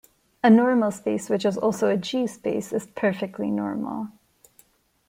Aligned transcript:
A 0.43 0.49
normal 0.49 0.89
space 0.89 1.29
which 1.29 1.45
is 1.45 1.59
also 1.59 1.87
a 1.87 1.95
G 1.95 2.25
space 2.25 2.73
is 2.73 2.87
perfectly 2.87 3.51
normal. 3.51 4.07